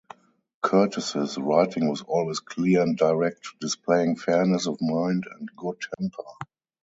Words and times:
Curtis's 0.63 1.37
writing 1.37 1.87
was 1.87 2.01
always 2.01 2.39
clear 2.39 2.81
and 2.81 2.97
direct, 2.97 3.49
displaying 3.59 4.15
fairness 4.15 4.65
of 4.65 4.81
mind 4.81 5.25
and 5.31 5.47
good 5.55 5.79
temper. 5.99 6.23